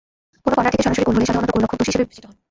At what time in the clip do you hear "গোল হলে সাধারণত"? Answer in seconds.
1.07-1.51